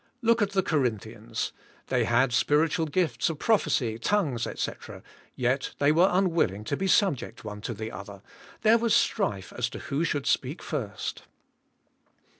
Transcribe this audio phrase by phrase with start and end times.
[0.23, 1.51] Look at the Cor inthians;
[1.85, 5.03] they had spiritual gifts of prophecy, tongues, etc.,
[5.35, 8.23] yet they were unwilling to be subject one to the other,
[8.63, 11.25] there v/as strife as to who should speak first.